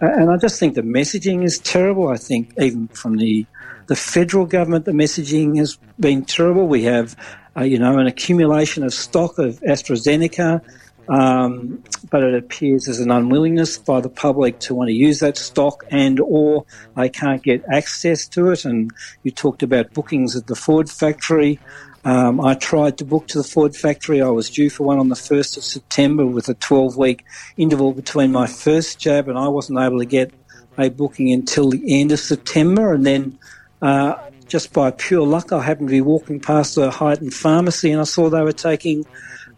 And 0.00 0.30
I 0.30 0.36
just 0.36 0.58
think 0.58 0.74
the 0.74 0.82
messaging 0.82 1.44
is 1.44 1.58
terrible. 1.58 2.08
I 2.08 2.16
think 2.16 2.52
even 2.58 2.88
from 2.88 3.16
the 3.16 3.46
the 3.92 3.96
federal 3.96 4.46
government, 4.46 4.86
the 4.86 4.92
messaging 4.92 5.58
has 5.58 5.76
been 6.00 6.24
terrible. 6.24 6.66
We 6.66 6.84
have, 6.84 7.14
uh, 7.54 7.64
you 7.64 7.78
know, 7.78 7.98
an 7.98 8.06
accumulation 8.06 8.84
of 8.84 8.94
stock 8.94 9.38
of 9.38 9.60
AstraZeneca, 9.60 10.62
um, 11.10 11.84
but 12.08 12.22
it 12.22 12.34
appears 12.34 12.86
there's 12.86 13.00
an 13.00 13.10
unwillingness 13.10 13.76
by 13.76 14.00
the 14.00 14.08
public 14.08 14.60
to 14.60 14.74
want 14.74 14.88
to 14.88 14.94
use 14.94 15.20
that 15.20 15.36
stock 15.36 15.84
and 15.90 16.20
or 16.20 16.64
they 16.96 17.10
can't 17.10 17.42
get 17.42 17.62
access 17.70 18.26
to 18.28 18.50
it. 18.52 18.64
And 18.64 18.90
you 19.24 19.30
talked 19.30 19.62
about 19.62 19.92
bookings 19.92 20.36
at 20.36 20.46
the 20.46 20.56
Ford 20.56 20.88
factory. 20.88 21.60
Um, 22.06 22.40
I 22.40 22.54
tried 22.54 22.96
to 22.96 23.04
book 23.04 23.26
to 23.28 23.36
the 23.36 23.44
Ford 23.44 23.76
factory. 23.76 24.22
I 24.22 24.30
was 24.30 24.48
due 24.48 24.70
for 24.70 24.84
one 24.84 25.00
on 25.00 25.10
the 25.10 25.16
1st 25.16 25.58
of 25.58 25.64
September 25.64 26.24
with 26.24 26.48
a 26.48 26.54
12 26.54 26.96
week 26.96 27.26
interval 27.58 27.92
between 27.92 28.32
my 28.32 28.46
first 28.46 28.98
jab, 28.98 29.28
and 29.28 29.36
I 29.36 29.48
wasn't 29.48 29.80
able 29.80 29.98
to 29.98 30.06
get 30.06 30.32
a 30.78 30.88
booking 30.88 31.30
until 31.30 31.68
the 31.68 32.00
end 32.00 32.10
of 32.10 32.20
September. 32.20 32.94
And 32.94 33.04
then, 33.04 33.38
uh, 33.82 34.16
just 34.46 34.72
by 34.72 34.90
pure 34.90 35.26
luck, 35.26 35.52
I 35.52 35.60
happened 35.60 35.88
to 35.88 35.92
be 35.92 36.00
walking 36.00 36.40
past 36.40 36.76
a 36.78 36.90
Highton 36.90 37.32
pharmacy 37.32 37.90
and 37.90 38.00
I 38.00 38.04
saw 38.04 38.30
they 38.30 38.42
were 38.42 38.52
taking 38.52 39.04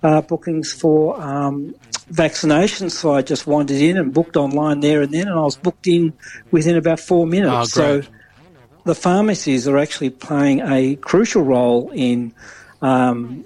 uh, 0.03 0.23
bookings 0.23 0.73
for 0.73 1.21
um, 1.21 1.75
vaccinations. 2.11 2.93
So 2.93 3.13
I 3.13 3.23
just 3.23 3.47
wandered 3.47 3.81
in 3.81 3.99
and 3.99 4.13
booked 4.15 4.37
online 4.37 4.81
there 4.81 5.03
and 5.03 5.13
then, 5.13 5.29
and 5.29 5.39
I 5.39 5.43
was 5.43 5.57
booked 5.57 5.87
in 5.87 6.15
within 6.51 6.77
about 6.77 7.01
four 7.01 7.27
minutes. 7.27 7.77
Oh, 7.77 8.03
so 8.03 8.03
the 8.85 8.95
pharmacies 8.95 9.69
are 9.69 9.79
actually 9.79 10.11
playing 10.11 10.61
a 10.61 10.97
crucial 10.97 11.43
role 11.43 11.91
in 11.93 12.33
um, 12.83 13.45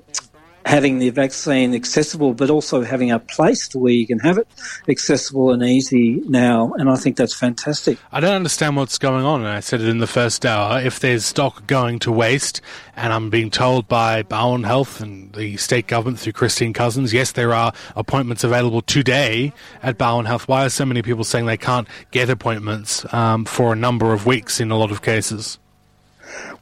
having 0.65 0.99
the 0.99 1.11
vaccine 1.11 1.75
accessible, 1.75 2.35
but 2.35 2.51
also 2.51 2.83
having 2.83 3.11
a 3.11 3.19
place 3.19 3.69
to 3.69 3.79
where 3.79 3.93
you 3.93 4.07
can 4.07 4.19
have 4.19 4.39
it 4.39 4.47
accessible 4.89 5.51
and 5.51 5.63
easy 5.63 6.21
now. 6.27 6.73
And 6.75 6.91
I 6.91 6.97
think 6.97 7.17
that's 7.17 7.35
fantastic. 7.35 7.99
I 8.13 8.21
don't 8.21 8.35
understand 8.35 8.77
what's 8.77 8.99
going 8.99 9.25
on. 9.25 9.41
And 9.41 9.49
I 9.49 9.61
said 9.61 9.81
it 9.81 9.89
in 9.89 9.99
the 9.99 10.07
first 10.07 10.45
hour. 10.45 10.81
If 10.81 11.01
there's 11.01 11.25
stock 11.25 11.67
going 11.67 11.99
to 12.01 12.13
waste, 12.13 12.61
and 12.97 13.13
I'm 13.13 13.31
being 13.31 13.51
told 13.51 13.89
by 13.89 14.23
Barwon 14.23 14.65
Health 14.65 15.01
and 15.01 15.33
the 15.33 15.57
state 15.57 15.87
government 15.87 16.19
through 16.19 16.33
Christine 16.33 16.75
Couzens, 16.75 17.13
yes, 17.13 17.33
there 17.33 17.55
are 17.55 17.73
appointments 17.97 18.45
available 18.45 18.83
today 18.83 19.53
at 19.83 19.99
Barwon 19.99 20.27
Health. 20.27 20.49
Why 20.49 20.67
are 20.67 20.71
so 20.71 20.85
many 20.85 21.03
people 21.03 21.25
saying 21.25 21.47
they 21.47 21.57
can't 21.57 21.89
get 22.11 22.29
appointments 22.29 23.11
um, 23.13 23.45
for 23.45 23.73
a 23.73 23.77
number 23.77 24.13
of 24.13 24.27
weeks 24.27 24.61
in 24.61 24.71
a 24.71 24.77
lot 24.77 24.91
of 24.91 25.03
cases? 25.03 25.59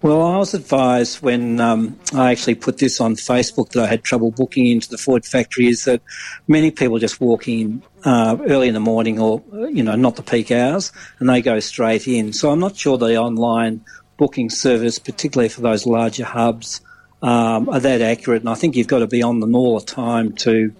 Well, 0.03 0.23
I 0.23 0.37
was 0.37 0.55
advised 0.55 1.23
when 1.23 1.59
um, 1.59 1.99
I 2.15 2.31
actually 2.31 2.57
put 2.57 2.79
this 2.79 3.01
on 3.01 3.17
Facebook 3.17 3.71
that 3.71 3.83
I 3.83 3.87
had 3.87 4.05
trouble 4.05 4.31
booking 4.31 4.67
into 4.67 4.89
the 4.91 4.99
Ford 4.99 5.25
factory 5.25 5.69
is 5.69 5.85
that 5.85 6.03
many 6.47 6.71
people 6.71 6.99
just 6.99 7.21
walk 7.21 7.49
in 7.49 7.83
uh, 8.05 8.37
early 8.47 8.69
in 8.69 8.75
the 8.75 8.81
morning 8.81 9.19
or, 9.19 9.43
you 9.53 9.83
know, 9.83 9.97
not 9.97 10.17
the 10.17 10.23
peak 10.23 10.51
hours 10.51 10.93
and 11.19 11.29
they 11.29 11.41
go 11.41 11.61
straight 11.61 12.07
in. 12.07 12.33
So 12.33 12.51
I'm 12.51 12.61
not 12.61 12.77
sure 12.77 12.99
the 12.99 13.17
online 13.17 13.85
booking 14.19 14.51
service, 14.51 14.99
particularly 14.99 15.49
for 15.49 15.63
those 15.63 15.87
larger 15.87 16.25
hubs, 16.25 16.83
um, 17.23 17.69
are 17.71 17.81
that 17.81 18.03
accurate. 18.03 18.43
And 18.43 18.51
I 18.51 18.55
think 18.55 18.77
you've 18.77 18.87
got 18.87 18.99
to 18.99 19.07
be 19.07 19.23
on 19.23 19.41
them 19.41 19.55
all 19.55 19.79
the 19.81 19.87
time 19.87 20.35
to 20.35 20.75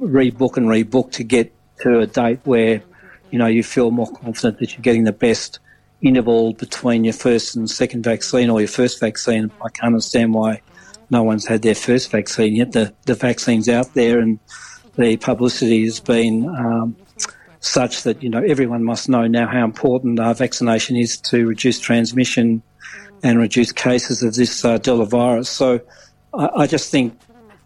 rebook 0.00 0.56
and 0.56 0.66
rebook 0.66 1.12
to 1.12 1.24
get 1.24 1.52
to 1.80 1.98
a 1.98 2.06
date 2.06 2.40
where, 2.44 2.82
you 3.30 3.38
know, 3.38 3.46
you 3.46 3.64
feel 3.64 3.90
more 3.90 4.10
confident 4.10 4.60
that 4.60 4.72
you're 4.72 4.82
getting 4.82 5.04
the 5.04 5.12
best– 5.12 5.58
interval 6.02 6.52
between 6.54 7.04
your 7.04 7.12
first 7.12 7.54
and 7.56 7.70
second 7.70 8.02
vaccine 8.04 8.50
or 8.50 8.60
your 8.60 8.68
first 8.68 9.00
vaccine. 9.00 9.50
I 9.64 9.68
can't 9.70 9.94
understand 9.94 10.34
why 10.34 10.60
no 11.10 11.22
one's 11.22 11.46
had 11.46 11.62
their 11.62 11.74
first 11.74 12.10
vaccine 12.10 12.56
yet. 12.56 12.72
The, 12.72 12.92
the 13.06 13.14
vaccine's 13.14 13.68
out 13.68 13.94
there 13.94 14.18
and 14.18 14.38
the 14.96 15.16
publicity 15.16 15.84
has 15.84 16.00
been 16.00 16.48
um, 16.48 16.96
such 17.60 18.02
that, 18.02 18.22
you 18.22 18.28
know, 18.28 18.42
everyone 18.42 18.82
must 18.82 19.08
know 19.08 19.26
now 19.26 19.46
how 19.46 19.64
important 19.64 20.18
uh, 20.18 20.34
vaccination 20.34 20.96
is 20.96 21.16
to 21.18 21.46
reduce 21.46 21.78
transmission 21.78 22.62
and 23.22 23.38
reduce 23.38 23.72
cases 23.72 24.22
of 24.22 24.34
this 24.34 24.64
uh, 24.64 24.78
virus. 24.78 25.48
So 25.48 25.80
I, 26.34 26.48
I 26.56 26.66
just 26.66 26.90
think 26.90 27.16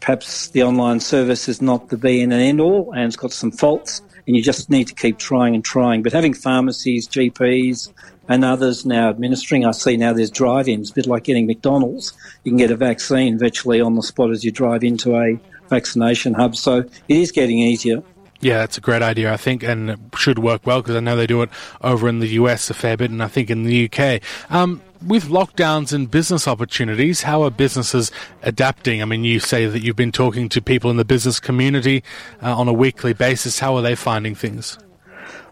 perhaps 0.00 0.49
the 0.49 0.62
online 0.62 1.00
service 1.00 1.49
is 1.49 1.62
not 1.62 1.88
the 1.88 1.97
be 1.97 2.23
and 2.23 2.33
end 2.33 2.61
all 2.61 2.93
and 2.93 3.05
it's 3.05 3.16
got 3.16 3.33
some 3.33 3.50
faults 3.50 4.02
and 4.26 4.37
you 4.37 4.43
just 4.43 4.71
need 4.71 4.88
to 4.88 4.95
keep 4.95 5.19
trying 5.19 5.55
and 5.55 5.64
trying. 5.64 6.02
But 6.02 6.12
having 6.12 6.35
pharmacies, 6.35 7.09
GPs, 7.09 7.93
and 8.28 8.45
others 8.45 8.85
now 8.85 9.09
administering. 9.09 9.64
I 9.64 9.71
see 9.73 9.97
now 9.97 10.12
there's 10.12 10.30
drive-ins, 10.30 10.90
a 10.90 10.95
bit 10.95 11.06
like 11.06 11.25
getting 11.25 11.47
McDonald's. 11.47 12.12
You 12.45 12.52
can 12.52 12.59
get 12.59 12.71
a 12.71 12.76
vaccine 12.76 13.38
virtually 13.38 13.80
on 13.80 13.95
the 13.95 14.02
spot 14.02 14.30
as 14.30 14.45
you 14.45 14.50
drive 14.50 14.85
into 14.85 15.16
a 15.16 15.38
vaccination 15.68 16.35
hub. 16.35 16.56
So 16.56 16.78
it 16.78 16.88
is 17.09 17.33
getting 17.33 17.59
easier. 17.59 18.02
Yeah, 18.40 18.64
it's 18.64 18.76
a 18.76 18.83
great 18.83 19.02
idea, 19.02 19.33
I 19.33 19.38
think, 19.38 19.62
and 19.62 19.90
it 19.90 19.99
should 20.14 20.38
work 20.38 20.66
well 20.66 20.83
because 20.83 20.95
I 20.95 21.00
know 21.00 21.16
they 21.16 21.26
do 21.26 21.42
it 21.42 21.50
over 21.80 22.09
in 22.09 22.18
the 22.18 22.28
US 22.28 22.68
a 22.68 22.75
fair 22.75 22.97
bit, 22.97 23.11
and 23.11 23.23
I 23.23 23.28
think 23.28 23.50
in 23.50 23.64
the 23.64 23.90
UK. 23.90 24.21
Um, 24.50 24.83
with 25.04 25.26
lockdowns 25.26 25.92
and 25.92 26.11
business 26.11 26.47
opportunities, 26.47 27.23
how 27.23 27.42
are 27.42 27.50
businesses 27.50 28.11
adapting? 28.42 29.02
I 29.02 29.04
mean, 29.04 29.25
you 29.25 29.40
say 29.40 29.66
that 29.66 29.83
you've 29.83 29.97
been 29.97 30.12
talking 30.12 30.49
to 30.50 30.61
people 30.61 30.90
in 30.90 30.97
the 30.97 31.04
business 31.04 31.40
community 31.40 32.02
uh, 32.42 32.56
on 32.56 32.68
a 32.68 32.73
weekly 32.73 33.12
basis. 33.12 33.59
How 33.59 33.76
are 33.76 33.83
they 33.83 33.95
finding 33.95 34.35
things? 34.35 34.78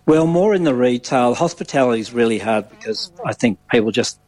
Well, 0.07 0.27
more 0.27 0.55
in 0.55 0.65
the 0.65 0.75
retail. 0.75 1.35
Hospitality 1.35 2.01
is 2.01 2.13
really 2.13 2.39
hard 2.39 2.69
because 2.69 3.11
I 3.25 3.33
think 3.33 3.59
people 3.71 3.91
just 3.91 4.21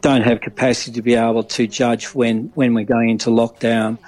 don't 0.00 0.22
have 0.22 0.40
capacity 0.40 0.92
to 0.92 1.02
be 1.02 1.14
able 1.14 1.44
to 1.44 1.66
judge 1.68 2.06
when, 2.06 2.50
when 2.54 2.74
we're 2.74 2.84
going 2.84 3.08
into 3.08 3.30
lockdown. 3.30 3.98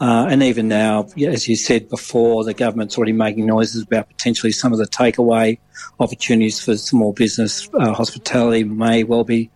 Uh, 0.00 0.26
and 0.28 0.42
even 0.42 0.66
now, 0.66 1.06
as 1.24 1.46
you 1.46 1.54
said 1.54 1.88
before, 1.88 2.42
the 2.42 2.52
government's 2.52 2.98
already 2.98 3.12
making 3.12 3.46
noises 3.46 3.84
about 3.84 4.08
potentially 4.08 4.50
some 4.50 4.72
of 4.72 4.78
the 4.80 4.86
takeaway 4.86 5.56
opportunities 6.00 6.62
for 6.62 6.76
small 6.76 7.12
business. 7.12 7.68
Uh, 7.74 7.92
hospitality 7.92 8.64
may 8.64 9.04
well 9.04 9.22
be 9.22 9.50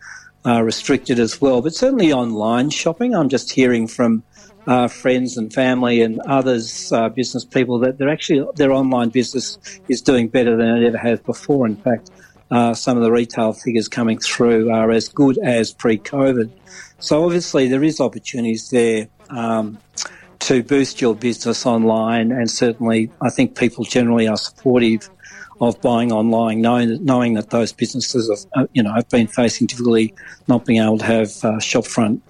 uh, 0.47 0.63
restricted 0.63 1.19
as 1.19 1.41
well, 1.41 1.61
but 1.61 1.75
certainly 1.75 2.13
online 2.13 2.71
shopping. 2.71 3.15
I'm 3.15 3.29
just 3.29 3.51
hearing 3.51 3.89
from 3.89 4.23
uh, 4.69 4.87
friends 4.87 5.39
and 5.39 5.53
family 5.53 6.03
and 6.03 6.21
others, 6.21 6.93
uh, 6.93 7.09
business 7.09 7.45
people, 7.45 7.79
that 7.79 7.97
they're 7.97 8.11
actually 8.11 8.47
their 8.57 8.71
online 8.71 9.09
business 9.09 9.59
is 9.89 10.03
doing 10.03 10.29
better 10.29 10.57
than 10.57 10.69
it 10.77 10.87
ever 10.87 10.99
has 10.99 11.19
before. 11.21 11.67
In 11.67 11.77
fact, 11.77 12.11
uh, 12.51 12.75
some 12.75 12.99
of 12.99 13.03
the 13.03 13.11
retail 13.11 13.55
figures 13.55 13.89
coming 13.89 14.19
through 14.19 14.71
are 14.71 14.91
as 14.91 15.09
good 15.09 15.39
as 15.39 15.73
pre-COVID. 15.73 16.51
So 17.01 17.25
obviously 17.25 17.69
there 17.69 17.83
is 17.83 17.99
opportunities 17.99 18.69
there 18.69 19.09
um, 19.31 19.79
to 20.41 20.63
boost 20.63 21.01
your 21.01 21.15
business 21.15 21.65
online, 21.65 22.31
and 22.31 22.51
certainly 22.51 23.11
I 23.23 23.31
think 23.31 23.57
people 23.57 23.85
generally 23.85 24.29
are 24.29 24.37
supportive 24.37 25.09
of 25.63 25.81
buying 25.81 26.13
online, 26.13 26.61
knowing 26.61 26.89
that, 26.91 27.03
knowing 27.03 27.35
that 27.35 27.51
those 27.51 27.73
businesses 27.73 28.31
have, 28.55 28.65
uh, 28.65 28.67
you 28.75 28.83
know, 28.83 28.93
have 28.93 29.09
been 29.09 29.27
facing 29.27 29.67
difficulty 29.67 30.15
not 30.47 30.67
being 30.67 30.83
able 30.83 30.99
to 30.99 31.05
have 31.05 31.31
uh, 31.43 31.59
shopfront 31.59 32.21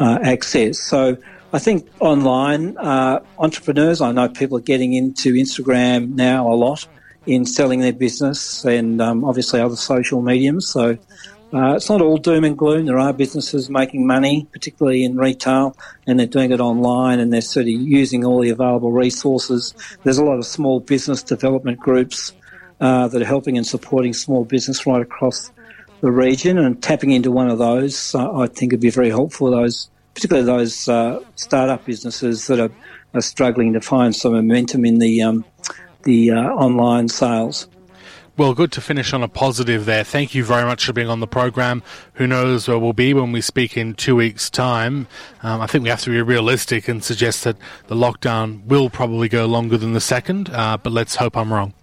uh, 0.00 0.18
access. 0.22 0.80
So 0.80 1.16
I 1.54 1.60
think 1.60 1.88
online 2.00 2.76
uh, 2.78 3.20
entrepreneurs, 3.38 4.00
I 4.00 4.10
know 4.10 4.28
people 4.28 4.58
are 4.58 4.60
getting 4.72 4.92
into 4.92 5.34
Instagram 5.34 6.16
now 6.16 6.52
a 6.52 6.56
lot 6.56 6.84
in 7.26 7.46
selling 7.46 7.78
their 7.78 7.92
business 7.92 8.64
and 8.64 9.00
um, 9.00 9.24
obviously 9.24 9.60
other 9.60 9.76
social 9.76 10.20
mediums. 10.20 10.68
So 10.68 10.98
uh, 11.52 11.74
it's 11.76 11.88
not 11.88 12.00
all 12.00 12.16
doom 12.16 12.42
and 12.42 12.58
gloom. 12.58 12.86
There 12.86 12.98
are 12.98 13.12
businesses 13.12 13.70
making 13.70 14.04
money, 14.04 14.48
particularly 14.52 15.04
in 15.04 15.16
retail, 15.16 15.76
and 16.08 16.18
they're 16.18 16.26
doing 16.26 16.50
it 16.50 16.58
online 16.58 17.20
and 17.20 17.32
they're 17.32 17.40
sort 17.40 17.66
of 17.66 17.68
using 17.68 18.24
all 18.24 18.40
the 18.40 18.50
available 18.50 18.90
resources. 18.90 19.76
There's 20.02 20.18
a 20.18 20.24
lot 20.24 20.38
of 20.38 20.46
small 20.46 20.80
business 20.80 21.22
development 21.22 21.78
groups 21.78 22.32
uh, 22.80 23.06
that 23.06 23.22
are 23.22 23.24
helping 23.24 23.56
and 23.56 23.64
supporting 23.64 24.12
small 24.12 24.44
business 24.44 24.88
right 24.88 25.00
across 25.02 25.52
the 26.00 26.10
region 26.10 26.58
and 26.58 26.82
tapping 26.82 27.12
into 27.12 27.30
one 27.30 27.48
of 27.48 27.58
those, 27.58 28.12
uh, 28.12 28.40
I 28.40 28.48
think 28.48 28.72
would 28.72 28.80
be 28.80 28.90
very 28.90 29.10
helpful 29.10 29.52
those 29.52 29.88
particularly 30.14 30.46
those 30.46 30.88
uh, 30.88 31.22
startup 31.36 31.84
businesses 31.84 32.46
that 32.46 32.60
are, 32.60 32.70
are, 33.14 33.20
struggling 33.20 33.72
to 33.72 33.80
find 33.80 34.14
some 34.14 34.32
momentum 34.32 34.84
in 34.84 34.98
the 34.98 35.22
um, 35.22 35.44
the 36.04 36.30
uh, 36.30 36.50
online 36.50 37.08
sales. 37.08 37.68
Well, 38.36 38.52
good 38.52 38.72
to 38.72 38.80
finish 38.80 39.12
on 39.12 39.22
a 39.22 39.28
positive 39.28 39.86
there. 39.86 40.02
Thank 40.02 40.34
you 40.34 40.44
very 40.44 40.64
much 40.64 40.84
for 40.84 40.92
being 40.92 41.08
on 41.08 41.20
the 41.20 41.26
program. 41.28 41.84
Who 42.14 42.26
knows 42.26 42.66
where 42.66 42.78
we'll 42.78 42.92
be 42.92 43.14
when 43.14 43.30
we 43.30 43.40
speak 43.40 43.76
in 43.76 43.94
two 43.94 44.16
weeks' 44.16 44.50
time? 44.50 45.06
Um, 45.44 45.60
I 45.60 45.68
think 45.68 45.84
we 45.84 45.90
have 45.90 46.02
to 46.02 46.10
be 46.10 46.20
realistic 46.20 46.88
and 46.88 47.04
suggest 47.04 47.44
that 47.44 47.56
the 47.86 47.94
lockdown 47.94 48.64
will 48.64 48.90
probably 48.90 49.28
go 49.28 49.46
longer 49.46 49.78
than 49.78 49.92
the 49.92 50.00
second, 50.00 50.50
uh, 50.50 50.76
but 50.76 50.92
let's 50.92 51.14
hope 51.14 51.36
I'm 51.36 51.52
wrong. 51.52 51.74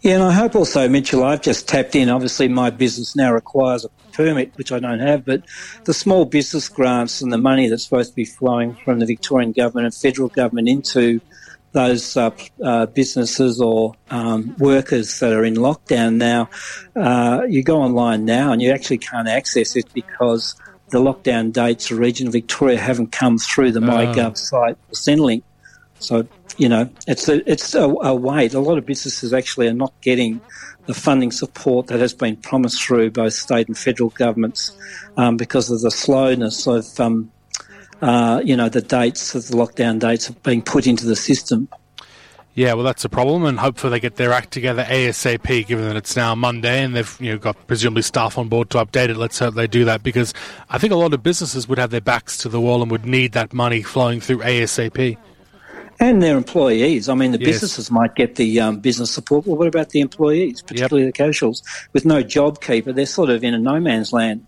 Yeah, 0.00 0.14
and 0.14 0.22
I 0.22 0.32
hope 0.32 0.54
also, 0.54 0.88
Mitchell, 0.88 1.24
I've 1.24 1.42
just 1.42 1.68
tapped 1.68 1.96
in. 1.96 2.08
Obviously, 2.08 2.46
my 2.46 2.70
business 2.70 3.16
now 3.16 3.32
requires 3.32 3.84
a 3.84 3.88
permit, 4.12 4.52
which 4.56 4.70
I 4.70 4.78
don't 4.78 5.00
have, 5.00 5.24
but 5.24 5.42
the 5.84 5.94
small 5.94 6.24
business 6.24 6.68
grants 6.68 7.20
and 7.20 7.32
the 7.32 7.38
money 7.38 7.68
that's 7.68 7.84
supposed 7.84 8.10
to 8.10 8.16
be 8.16 8.24
flowing 8.24 8.74
from 8.84 9.00
the 9.00 9.06
Victorian 9.06 9.52
government 9.52 9.86
and 9.86 9.94
federal 9.94 10.28
government 10.28 10.68
into 10.68 11.20
those 11.72 12.16
uh, 12.16 12.30
uh, 12.64 12.86
businesses 12.86 13.60
or 13.60 13.94
um, 14.10 14.54
workers 14.58 15.18
that 15.20 15.32
are 15.32 15.44
in 15.44 15.54
lockdown 15.54 16.16
now, 16.16 16.48
uh, 16.96 17.42
you 17.48 17.62
go 17.62 17.80
online 17.80 18.24
now 18.24 18.52
and 18.52 18.62
you 18.62 18.70
actually 18.72 18.98
can't 18.98 19.28
access 19.28 19.76
it 19.76 19.92
because 19.92 20.54
the 20.90 20.98
lockdown 20.98 21.52
dates 21.52 21.88
for 21.88 21.96
region 21.96 22.26
of 22.26 22.32
Victoria 22.32 22.78
haven't 22.78 23.12
come 23.12 23.36
through 23.38 23.72
the 23.72 23.80
MyGov 23.80 24.36
site 24.36 24.76
or 24.88 24.94
Centrelink. 24.94 25.42
So, 26.00 26.26
you 26.56 26.68
know, 26.68 26.88
it's 27.06 27.28
a, 27.28 27.50
it's 27.50 27.74
a, 27.74 27.82
a. 27.82 28.14
A 28.14 28.60
lot 28.60 28.78
of 28.78 28.86
businesses 28.86 29.32
actually 29.32 29.68
are 29.68 29.74
not 29.74 29.92
getting 30.00 30.40
the 30.86 30.94
funding 30.94 31.30
support 31.30 31.88
that 31.88 32.00
has 32.00 32.14
been 32.14 32.36
promised 32.36 32.82
through 32.82 33.10
both 33.10 33.34
state 33.34 33.68
and 33.68 33.76
federal 33.76 34.10
governments 34.10 34.72
um, 35.16 35.36
because 35.36 35.70
of 35.70 35.80
the 35.80 35.90
slowness 35.90 36.66
of, 36.66 36.98
um, 36.98 37.30
uh, 38.00 38.40
you 38.44 38.56
know, 38.56 38.68
the 38.68 38.80
dates 38.80 39.34
of 39.34 39.46
the 39.48 39.56
lockdown 39.56 39.98
dates 39.98 40.30
being 40.30 40.62
put 40.62 40.86
into 40.86 41.06
the 41.06 41.16
system. 41.16 41.68
Yeah, 42.58 42.72
well, 42.72 42.82
that's 42.82 43.04
a 43.04 43.08
problem, 43.08 43.44
and 43.44 43.56
hopefully 43.56 43.92
they 43.92 44.00
get 44.00 44.16
their 44.16 44.32
act 44.32 44.50
together 44.50 44.82
ASAP. 44.82 45.64
Given 45.68 45.84
that 45.84 45.94
it's 45.94 46.16
now 46.16 46.34
Monday 46.34 46.82
and 46.82 46.96
they've 46.96 47.16
you 47.20 47.30
know 47.30 47.38
got 47.38 47.68
presumably 47.68 48.02
staff 48.02 48.36
on 48.36 48.48
board 48.48 48.68
to 48.70 48.84
update 48.84 49.10
it, 49.10 49.16
let's 49.16 49.38
hope 49.38 49.54
they 49.54 49.68
do 49.68 49.84
that 49.84 50.02
because 50.02 50.34
I 50.68 50.78
think 50.78 50.92
a 50.92 50.96
lot 50.96 51.14
of 51.14 51.22
businesses 51.22 51.68
would 51.68 51.78
have 51.78 51.90
their 51.90 52.00
backs 52.00 52.36
to 52.38 52.48
the 52.48 52.60
wall 52.60 52.82
and 52.82 52.90
would 52.90 53.06
need 53.06 53.30
that 53.34 53.52
money 53.52 53.82
flowing 53.82 54.20
through 54.20 54.38
ASAP. 54.38 55.16
And 56.00 56.22
their 56.22 56.36
employees. 56.36 57.08
I 57.08 57.14
mean, 57.14 57.32
the 57.32 57.40
yes. 57.40 57.48
businesses 57.48 57.90
might 57.90 58.14
get 58.14 58.36
the 58.36 58.60
um, 58.60 58.78
business 58.78 59.10
support. 59.10 59.46
Well, 59.46 59.56
what 59.56 59.66
about 59.66 59.90
the 59.90 60.00
employees, 60.00 60.62
particularly 60.62 61.06
yep. 61.06 61.14
the 61.14 61.24
casuals, 61.24 61.62
with 61.92 62.04
no 62.04 62.22
job 62.22 62.60
keeper? 62.60 62.92
They're 62.92 63.06
sort 63.06 63.30
of 63.30 63.42
in 63.42 63.52
a 63.52 63.58
no 63.58 63.80
man's 63.80 64.12
land. 64.12 64.46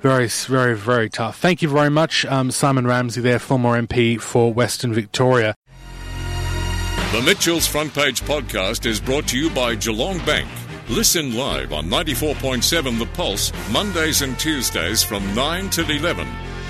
Very, 0.00 0.28
very, 0.28 0.76
very 0.76 1.08
tough. 1.08 1.38
Thank 1.38 1.62
you 1.62 1.68
very 1.68 1.90
much, 1.90 2.26
um, 2.26 2.50
Simon 2.50 2.86
Ramsay, 2.86 3.22
there, 3.22 3.38
former 3.38 3.80
MP 3.80 4.20
for 4.20 4.52
Western 4.52 4.92
Victoria. 4.92 5.54
The 7.12 7.22
Mitchell's 7.22 7.66
Front 7.66 7.94
Page 7.94 8.22
podcast 8.22 8.86
is 8.86 9.00
brought 9.00 9.28
to 9.28 9.38
you 9.38 9.48
by 9.48 9.76
Geelong 9.76 10.18
Bank. 10.26 10.48
Listen 10.88 11.34
live 11.34 11.72
on 11.72 11.86
94.7 11.86 12.98
The 12.98 13.06
Pulse, 13.06 13.52
Mondays 13.70 14.20
and 14.20 14.38
Tuesdays 14.38 15.02
from 15.02 15.34
9 15.34 15.70
till 15.70 15.88
11. 15.88 16.26